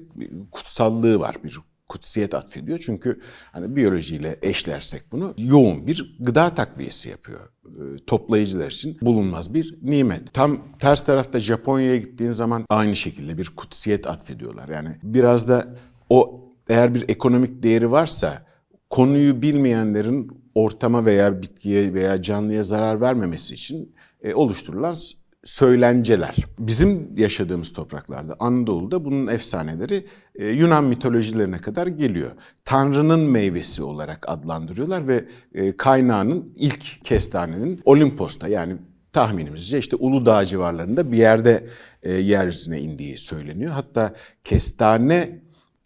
kutsallığı 0.51 1.19
var. 1.19 1.35
Bir 1.43 1.59
kutsiyet 1.89 2.33
atfediyor. 2.33 2.79
Çünkü 2.79 3.19
hani 3.51 3.75
biyolojiyle 3.75 4.39
eşlersek 4.41 5.11
bunu 5.11 5.33
yoğun 5.37 5.87
bir 5.87 6.17
gıda 6.19 6.55
takviyesi 6.55 7.09
yapıyor. 7.09 7.39
Ee, 7.65 8.05
toplayıcılar 8.07 8.71
için 8.71 8.97
bulunmaz 9.01 9.53
bir 9.53 9.77
nimet. 9.81 10.33
Tam 10.33 10.57
ters 10.79 11.05
tarafta 11.05 11.39
Japonya'ya 11.39 11.97
gittiğin 11.97 12.31
zaman 12.31 12.65
aynı 12.69 12.95
şekilde 12.95 13.37
bir 13.37 13.49
kutsiyet 13.55 14.07
atfediyorlar. 14.07 14.69
Yani 14.69 14.89
biraz 15.03 15.47
da 15.47 15.75
o 16.09 16.49
eğer 16.69 16.95
bir 16.95 17.09
ekonomik 17.09 17.63
değeri 17.63 17.91
varsa 17.91 18.45
konuyu 18.89 19.41
bilmeyenlerin 19.41 20.31
ortama 20.57 21.05
veya 21.05 21.41
bitkiye 21.41 21.93
veya 21.93 22.21
canlıya 22.21 22.63
zarar 22.63 23.01
vermemesi 23.01 23.53
için 23.53 23.95
e, 24.23 24.33
oluşturulan 24.33 24.95
söylenceler. 25.43 26.35
Bizim 26.59 27.17
yaşadığımız 27.17 27.73
topraklarda 27.73 28.35
Anadolu'da 28.39 29.05
bunun 29.05 29.27
efsaneleri 29.27 30.05
e, 30.35 30.47
Yunan 30.47 30.83
mitolojilerine 30.83 31.57
kadar 31.57 31.87
geliyor. 31.87 32.31
Tanrı'nın 32.65 33.19
meyvesi 33.19 33.83
olarak 33.83 34.29
adlandırıyorlar 34.29 35.07
ve 35.07 35.25
e, 35.53 35.77
kaynağının 35.77 36.53
ilk 36.55 37.05
kestanenin 37.05 37.81
Olimpos'ta 37.85 38.47
yani 38.47 38.75
tahminimizce 39.13 39.79
işte 39.79 39.95
Uludağ 39.95 40.45
civarlarında 40.45 41.11
bir 41.11 41.17
yerde 41.17 41.67
e, 42.03 42.13
yeryüzüne 42.13 42.81
indiği 42.81 43.17
söyleniyor. 43.17 43.71
Hatta 43.71 44.13
kestane 44.43 45.39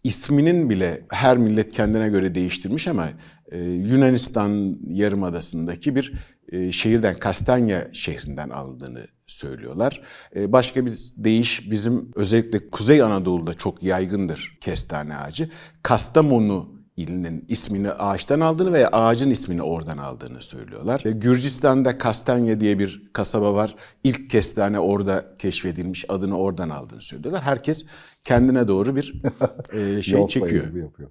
isminin 0.04 0.70
bile 0.70 1.02
her 1.10 1.36
millet 1.36 1.72
kendine 1.72 2.08
göre 2.08 2.34
değiştirmiş 2.34 2.88
ama 2.88 3.08
e, 3.52 3.60
Yunanistan 3.60 4.78
yarımadasındaki 4.88 5.94
bir 5.96 6.12
e, 6.52 6.72
şehirden 6.72 7.18
Kastanya 7.18 7.88
şehrinden 7.92 8.50
alındığını 8.50 9.06
söylüyorlar. 9.26 10.02
E, 10.36 10.52
başka 10.52 10.86
bir 10.86 10.98
deyiş 11.16 11.70
bizim 11.70 12.10
özellikle 12.14 12.70
Kuzey 12.70 13.02
Anadolu'da 13.02 13.54
çok 13.54 13.82
yaygındır 13.82 14.58
kestane 14.60 15.16
ağacı. 15.16 15.48
Kastamonu 15.82 16.71
ilinin 16.96 17.44
ismini 17.48 17.90
ağaçtan 17.90 18.40
aldığını 18.40 18.72
veya 18.72 18.88
ağacın 18.88 19.30
ismini 19.30 19.62
oradan 19.62 19.98
aldığını 19.98 20.42
söylüyorlar. 20.42 21.00
Gürcistan'da 21.00 21.96
Kastanya 21.96 22.60
diye 22.60 22.78
bir 22.78 23.10
kasaba 23.12 23.54
var. 23.54 23.74
İlk 24.04 24.30
kestane 24.30 24.80
orada 24.80 25.34
keşfedilmiş, 25.38 26.04
adını 26.08 26.38
oradan 26.38 26.68
aldığını 26.68 27.00
söylüyorlar. 27.00 27.42
Herkes 27.42 27.84
kendine 28.24 28.68
doğru 28.68 28.96
bir 28.96 29.22
e, 29.72 30.02
şey 30.02 30.28
çekiyor. 30.28 30.64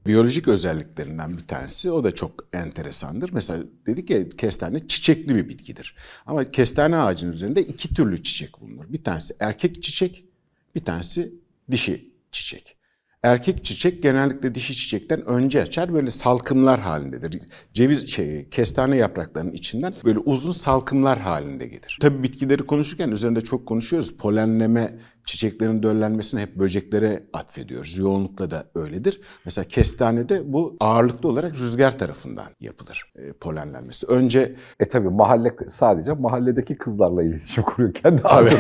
Biyolojik 0.06 0.48
özelliklerinden 0.48 1.38
bir 1.38 1.48
tanesi 1.48 1.92
o 1.92 2.04
da 2.04 2.12
çok 2.12 2.48
enteresandır. 2.54 3.30
Mesela 3.34 3.64
dedik 3.86 4.10
ya 4.10 4.30
kestane 4.30 4.88
çiçekli 4.88 5.36
bir 5.36 5.50
bitkidir. 5.50 5.96
Ama 6.26 6.44
kestane 6.44 6.98
ağacının 6.98 7.32
üzerinde 7.32 7.62
iki 7.62 7.94
türlü 7.94 8.24
çiçek 8.24 8.62
bulunur. 8.62 8.86
Bir 8.90 9.04
tanesi 9.04 9.34
erkek 9.40 9.84
çiçek, 9.84 10.26
bir 10.76 10.86
tanesi 10.86 11.34
dişi 11.72 12.12
çiçek. 12.32 12.81
Erkek 13.24 13.66
çiçek 13.66 14.04
genellikle 14.04 14.56
dişi 14.56 14.74
çiçekten 14.74 15.26
önce 15.26 15.62
açar 15.62 15.94
böyle 15.94 16.12
salkımlar 16.12 16.80
halindedir. 16.80 17.42
Ceviz 17.74 18.08
şey 18.08 18.50
kestane 18.50 18.98
yapraklarının 18.98 19.52
içinden 19.52 19.94
böyle 20.06 20.20
uzun 20.20 20.52
salkımlar 20.52 21.20
halinde 21.20 21.68
gelir. 21.68 21.98
Tabii 22.02 22.24
bitkileri 22.24 22.64
konuşurken 22.64 23.12
üzerinde 23.12 23.42
çok 23.42 23.66
konuşuyoruz. 23.66 24.18
Polenleme 24.18 24.90
çiçeklerin 25.26 25.84
döllenmesini 25.84 26.42
hep 26.42 26.56
böceklere 26.56 27.22
atfediyoruz. 27.34 27.98
Yoğunlukla 27.98 28.52
da 28.52 28.66
öyledir. 28.76 29.22
Mesela 29.46 29.68
kestanede 29.68 30.54
bu 30.54 30.78
ağırlıklı 30.80 31.30
olarak 31.30 31.56
rüzgar 31.56 32.00
tarafından 32.00 32.48
yapılır 32.60 33.12
e, 33.16 33.34
polenlenmesi. 33.34 34.08
Önce 34.08 34.56
E 34.80 34.86
tabi 34.88 35.10
mahalle 35.10 35.56
sadece 35.70 36.14
mahalledeki 36.14 36.78
kızlarla 36.78 37.24
iletişim 37.24 37.64
kuruyor 37.64 37.94
kendi 37.94 38.22
Tabii. 38.22 38.52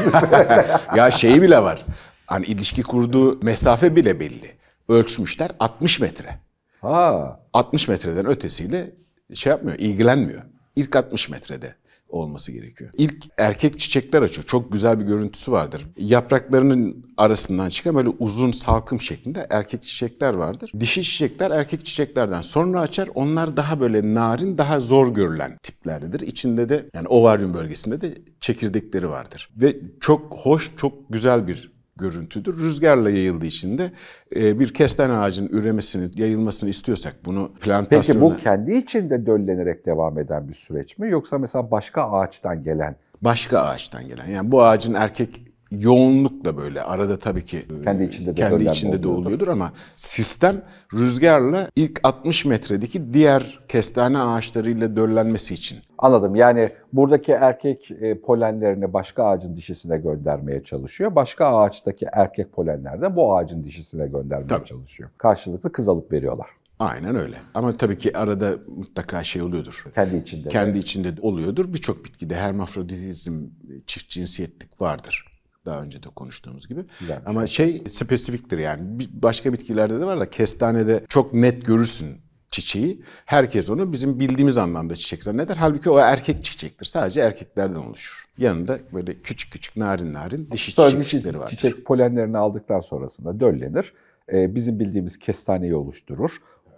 ya 0.95 1.11
şeyi 1.11 1.41
bile 1.41 1.63
var. 1.63 1.85
Hani 2.31 2.45
ilişki 2.45 2.83
kurduğu 2.83 3.39
mesafe 3.43 3.95
bile 3.95 4.19
belli. 4.19 4.51
Ölçmüşler 4.89 5.51
60 5.59 6.00
metre. 6.00 6.39
Ha. 6.81 7.39
60 7.53 7.88
metreden 7.88 8.25
ötesiyle 8.25 8.95
şey 9.33 9.50
yapmıyor, 9.50 9.77
ilgilenmiyor. 9.79 10.41
İlk 10.75 10.95
60 10.95 11.29
metrede 11.29 11.75
olması 12.09 12.51
gerekiyor. 12.51 12.89
İlk 12.97 13.25
erkek 13.38 13.79
çiçekler 13.79 14.21
açıyor. 14.21 14.47
Çok 14.47 14.71
güzel 14.71 15.00
bir 15.00 15.05
görüntüsü 15.05 15.51
vardır. 15.51 15.88
Yapraklarının 15.97 17.05
arasından 17.17 17.69
çıkan 17.69 17.95
böyle 17.95 18.09
uzun 18.09 18.51
salkım 18.51 19.01
şeklinde 19.01 19.47
erkek 19.50 19.83
çiçekler 19.83 20.33
vardır. 20.33 20.71
Dişi 20.79 21.03
çiçekler 21.03 21.51
erkek 21.51 21.85
çiçeklerden 21.85 22.41
sonra 22.41 22.81
açar. 22.81 23.09
Onlar 23.15 23.57
daha 23.57 23.79
böyle 23.79 24.13
narin, 24.13 24.57
daha 24.57 24.79
zor 24.79 25.13
görülen 25.13 25.57
tiplerdedir. 25.63 26.19
İçinde 26.19 26.69
de 26.69 26.89
yani 26.93 27.07
ovaryum 27.07 27.53
bölgesinde 27.53 28.01
de 28.01 28.13
çekirdekleri 28.41 29.09
vardır. 29.09 29.50
Ve 29.55 29.77
çok 30.00 30.33
hoş, 30.33 30.71
çok 30.77 31.09
güzel 31.09 31.47
bir 31.47 31.80
görüntüdür. 31.98 32.57
Rüzgarla 32.57 33.10
yayıldığı 33.10 33.45
için 33.45 33.77
de 33.77 33.91
e, 34.36 34.60
bir 34.60 34.74
kestane 34.74 35.13
ağacının 35.13 35.50
üremesini, 35.50 36.21
yayılmasını 36.21 36.69
istiyorsak 36.69 37.15
bunu 37.25 37.51
plantasyonla... 37.62 38.29
Peki 38.29 38.39
bu 38.39 38.43
kendi 38.43 38.75
içinde 38.75 39.25
döllenerek 39.25 39.86
devam 39.86 40.19
eden 40.19 40.48
bir 40.48 40.53
süreç 40.53 40.98
mi? 40.98 41.10
Yoksa 41.10 41.38
mesela 41.38 41.71
başka 41.71 42.12
ağaçtan 42.12 42.63
gelen 42.63 42.95
başka 43.21 43.60
ağaçtan 43.60 44.07
gelen. 44.07 44.27
Yani 44.27 44.51
bu 44.51 44.63
ağacın 44.63 44.93
erkek 44.93 45.50
yoğunlukla 45.71 46.57
böyle 46.57 46.81
arada 46.81 47.19
tabii 47.19 47.45
ki 47.45 47.63
Kendi 47.83 48.03
içinde 48.03 48.29
de 48.37 48.41
kendi 48.41 48.63
içinde 48.65 49.03
de 49.03 49.07
oluyordur. 49.07 49.25
oluyordur 49.25 49.47
ama 49.47 49.71
sistem 49.95 50.61
rüzgarla 50.93 51.69
ilk 51.75 51.99
60 52.03 52.45
metredeki 52.45 53.13
diğer 53.13 53.59
kestane 53.67 54.17
ağaçlarıyla 54.19 54.95
döllenmesi 54.95 55.53
için. 55.53 55.79
Anladım. 55.97 56.35
Yani 56.35 56.69
buradaki 56.93 57.31
erkek 57.31 57.91
e, 57.91 58.21
polenlerini 58.21 58.93
başka 58.93 59.23
ağacın 59.23 59.57
dişisine 59.57 59.97
göndermeye 59.97 60.63
çalışıyor. 60.63 61.15
Başka 61.15 61.45
ağaçtaki 61.57 62.05
erkek 62.13 62.53
polenler 62.53 63.01
de 63.01 63.15
bu 63.15 63.37
ağacın 63.37 63.63
dişisine 63.63 64.07
göndermeye 64.07 64.47
Tabii. 64.47 64.65
çalışıyor. 64.65 65.09
Karşılıklı 65.17 65.71
kız 65.71 65.89
alıp 65.89 66.11
veriyorlar. 66.11 66.47
Aynen 66.79 67.15
öyle. 67.15 67.35
Ama 67.53 67.77
tabii 67.77 67.97
ki 67.97 68.17
arada 68.17 68.51
mutlaka 68.77 69.23
şey 69.23 69.41
oluyordur. 69.41 69.85
Kendi 69.95 70.15
içinde. 70.17 70.45
de. 70.45 70.49
Kendi 70.49 70.79
içinde 70.79 71.17
de 71.17 71.21
oluyordur. 71.21 71.73
Birçok 71.73 72.05
bitkide 72.05 72.35
hermafroditizm, 72.35 73.43
çift 73.87 74.09
cinsiyetlik 74.09 74.81
vardır. 74.81 75.30
Daha 75.65 75.81
önce 75.81 76.03
de 76.03 76.09
konuştuğumuz 76.09 76.67
gibi. 76.67 76.85
Güzelmiş. 76.99 77.23
Ama 77.27 77.47
şey 77.47 77.83
spesifiktir 77.87 78.57
yani. 78.57 78.83
Başka 79.13 79.53
bitkilerde 79.53 79.99
de 79.99 80.05
var 80.05 80.19
da 80.19 80.29
kestanede 80.29 81.05
çok 81.09 81.33
net 81.33 81.65
görürsün 81.65 82.17
çiçeği. 82.49 83.01
Herkes 83.25 83.69
onu 83.69 83.91
bizim 83.91 84.19
bildiğimiz 84.19 84.57
anlamda 84.57 84.95
çiçek 84.95 85.23
zanneder. 85.23 85.55
Halbuki 85.55 85.89
o 85.89 85.99
erkek 85.99 86.43
çiçektir. 86.43 86.85
Sadece 86.85 87.21
erkeklerden 87.21 87.75
oluşur. 87.75 88.25
Yanında 88.37 88.79
böyle 88.93 89.21
küçük 89.21 89.51
küçük 89.51 89.77
narin 89.77 90.13
narin 90.13 90.49
dişi 90.51 90.71
Sonra 90.71 91.03
çiçekleri 91.03 91.39
vardır. 91.39 91.51
çiçek 91.51 91.85
polenlerini 91.85 92.37
aldıktan 92.37 92.79
sonrasında 92.79 93.39
döllenir. 93.39 93.93
E, 94.33 94.55
bizim 94.55 94.79
bildiğimiz 94.79 95.19
kestaneyi 95.19 95.75
oluşturur. 95.75 96.31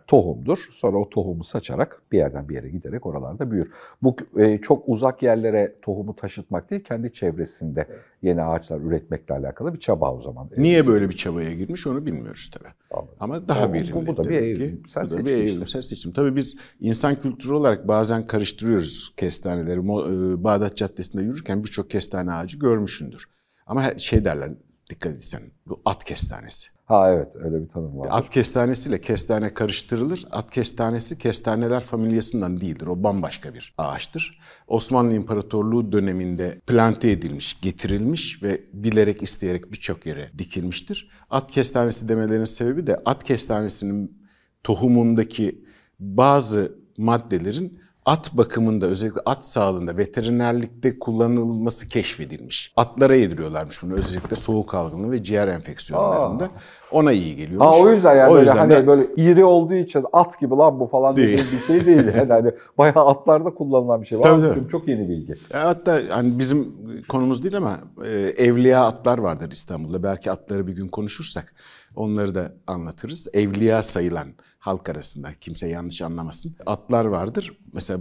Tohumdur. 0.07 0.59
Sonra 0.71 0.97
o 0.97 1.09
tohumu 1.09 1.43
saçarak 1.43 2.01
bir 2.11 2.17
yerden 2.17 2.49
bir 2.49 2.55
yere 2.55 2.69
giderek 2.69 3.05
oralarda 3.05 3.51
büyür. 3.51 3.71
Bu 4.01 4.15
e, 4.37 4.57
çok 4.57 4.89
uzak 4.89 5.23
yerlere 5.23 5.75
tohumu 5.81 6.15
taşıtmak 6.15 6.69
değil, 6.71 6.83
kendi 6.83 7.13
çevresinde 7.13 7.87
yeni 8.21 8.43
ağaçlar 8.43 8.81
üretmekle 8.81 9.33
alakalı 9.35 9.73
bir 9.73 9.79
çaba 9.79 10.13
o 10.13 10.21
zaman. 10.21 10.49
Niye 10.57 10.87
böyle 10.87 11.09
bir 11.09 11.15
çabaya 11.15 11.53
girmiş 11.53 11.87
onu 11.87 12.05
bilmiyoruz 12.05 12.51
tabii. 12.53 12.73
Anladım. 12.91 13.15
Ama 13.19 13.47
daha 13.47 13.69
Bu- 13.73 13.77
bu- 13.93 14.07
bu 14.07 14.17
da 14.17 14.23
bir 14.29 14.55
ki. 14.55 14.63
evrimsel 14.63 15.03
Bu 15.05 15.09
da 15.11 15.17
bir 15.17 15.23
işte. 15.23 15.37
evrimsel 15.55 15.81
seçim. 15.81 16.11
Tabii 16.13 16.35
biz 16.35 16.57
insan 16.79 17.15
kültürü 17.15 17.53
olarak 17.53 17.87
bazen 17.87 18.25
karıştırıyoruz 18.25 19.13
kestaneleri. 19.17 19.79
E, 19.79 20.43
Bağdat 20.43 20.77
Caddesi'nde 20.77 21.21
yürürken 21.23 21.63
birçok 21.63 21.89
kestane 21.89 22.33
ağacı 22.33 22.59
görmüşsündür. 22.59 23.29
Ama 23.65 23.83
şey 23.97 24.25
derler, 24.25 24.51
dikkat 24.89 25.13
etsen 25.13 25.41
bu 25.67 25.81
at 25.85 26.03
kestanesi. 26.03 26.73
Ha 26.85 27.11
evet 27.11 27.35
öyle 27.35 27.61
bir 27.61 27.69
tanım 27.69 27.99
var. 27.99 28.07
At 28.11 28.29
kestanesiyle 28.29 29.01
kestane 29.01 29.53
karıştırılır. 29.53 30.25
At 30.31 30.51
kestanesi 30.51 31.17
kestaneler 31.17 31.79
familyasından 31.79 32.61
değildir. 32.61 32.87
O 32.87 33.03
bambaşka 33.03 33.53
bir 33.53 33.73
ağaçtır. 33.77 34.39
Osmanlı 34.67 35.13
İmparatorluğu 35.13 35.91
döneminde 35.91 36.59
plante 36.67 37.11
edilmiş, 37.11 37.61
getirilmiş 37.61 38.43
ve 38.43 38.61
bilerek 38.73 39.23
isteyerek 39.23 39.71
birçok 39.71 40.05
yere 40.05 40.31
dikilmiştir. 40.37 41.09
At 41.29 41.51
kestanesi 41.51 42.09
demelerinin 42.09 42.45
sebebi 42.45 42.87
de 42.87 42.95
at 43.05 43.23
kestanesinin 43.23 44.23
tohumundaki 44.63 45.65
bazı 45.99 46.77
maddelerin 46.97 47.82
at 48.05 48.33
bakımında 48.37 48.85
özellikle 48.85 49.21
at 49.25 49.45
sağlığında 49.45 49.97
veterinerlikte 49.97 50.99
kullanılması 50.99 51.87
keşfedilmiş. 51.87 52.73
Atlara 52.77 53.15
yediriyorlarmış 53.15 53.83
bunu 53.83 53.93
özellikle 53.93 54.35
soğuk 54.35 54.73
algınlığı 54.73 55.11
ve 55.11 55.23
ciğer 55.23 55.47
enfeksiyonlarında. 55.47 56.49
Ona 56.91 57.11
iyi 57.11 57.35
geliyormuş. 57.35 57.77
Ha 57.77 57.81
o 57.81 57.89
yüzden 57.91 58.15
yani 58.15 58.31
O 58.31 58.39
yüzden 58.39 58.55
hani 58.57 58.71
de- 58.73 58.87
böyle 58.87 59.07
iri 59.17 59.45
olduğu 59.45 59.73
için 59.73 60.05
at 60.13 60.39
gibi 60.39 60.55
lan 60.55 60.79
bu 60.79 60.85
falan 60.85 61.15
Değil. 61.15 61.45
bir 61.51 61.67
şey 61.67 61.85
değil. 61.85 62.05
Yani 62.15 62.31
hani 62.33 62.51
bayağı 62.77 63.07
atlarda 63.07 63.49
kullanılan 63.53 64.01
bir 64.01 64.07
şey. 64.07 64.21
Tabii, 64.21 64.43
Var 64.47 64.55
tabii. 64.55 64.67
Çok 64.69 64.87
yeni 64.87 65.09
bilgi. 65.09 65.33
E, 65.53 65.57
Hatta 65.57 65.99
hani 66.09 66.39
bizim 66.39 66.67
konumuz 67.09 67.43
değil 67.43 67.57
ama 67.57 67.79
e, 68.05 68.09
evliya 68.37 68.85
atlar 68.85 69.17
vardır 69.17 69.51
İstanbul'da. 69.51 70.03
Belki 70.03 70.31
atları 70.31 70.67
bir 70.67 70.73
gün 70.75 70.87
konuşursak 70.87 71.53
onları 71.95 72.35
da 72.35 72.53
anlatırız. 72.67 73.27
Evliya 73.33 73.83
sayılan 73.83 74.27
halk 74.59 74.89
arasında 74.89 75.33
kimse 75.33 75.67
yanlış 75.67 76.01
anlamasın. 76.01 76.55
Atlar 76.65 77.05
vardır. 77.05 77.57
Mesela 77.73 77.99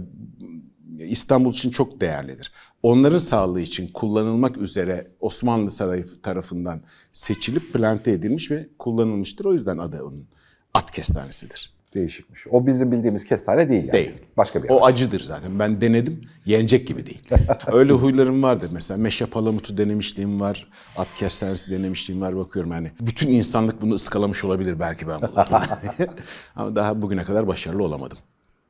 İstanbul 0.99 1.51
için 1.53 1.71
çok 1.71 2.01
değerlidir. 2.01 2.51
Onların 2.83 3.17
sağlığı 3.17 3.61
için 3.61 3.87
kullanılmak 3.87 4.57
üzere 4.57 5.07
Osmanlı 5.19 5.71
Sarayı 5.71 6.21
tarafından 6.21 6.81
seçilip 7.13 7.73
plante 7.73 8.11
edilmiş 8.11 8.51
ve 8.51 8.69
kullanılmıştır. 8.79 9.45
O 9.45 9.53
yüzden 9.53 9.77
adı 9.77 10.03
onun 10.03 10.27
at 10.73 10.91
kestanesidir. 10.91 11.72
Değişikmiş. 11.95 12.47
O 12.51 12.67
bizim 12.67 12.91
bildiğimiz 12.91 13.25
kestane 13.25 13.69
değil 13.69 13.81
yani. 13.83 13.93
Değil. 13.93 14.11
Başka 14.37 14.63
bir 14.63 14.69
O 14.69 14.85
ağaç. 14.85 14.93
acıdır 14.93 15.19
zaten. 15.19 15.59
Ben 15.59 15.81
denedim. 15.81 16.21
Yenecek 16.45 16.87
gibi 16.87 17.05
değil. 17.05 17.21
Öyle 17.71 17.93
huylarım 17.93 18.43
vardır. 18.43 18.69
Mesela 18.73 18.97
meşe 18.97 19.25
palamutu 19.25 19.77
denemişliğim 19.77 20.41
var. 20.41 20.67
At 20.97 21.07
kestanesi 21.15 21.71
denemişliğim 21.71 22.21
var. 22.21 22.37
Bakıyorum 22.37 22.71
yani. 22.71 22.91
Bütün 23.01 23.29
insanlık 23.29 23.81
bunu 23.81 23.93
ıskalamış 23.93 24.43
olabilir 24.43 24.79
belki 24.79 25.07
ben 25.07 25.21
bunu. 25.21 25.33
Ama 26.55 26.75
daha 26.75 27.01
bugüne 27.01 27.23
kadar 27.23 27.47
başarılı 27.47 27.83
olamadım. 27.83 28.17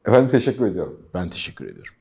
Efendim 0.08 0.30
teşekkür 0.30 0.68
ediyorum. 0.68 1.00
Ben 1.14 1.30
teşekkür 1.30 1.66
ediyorum. 1.66 1.94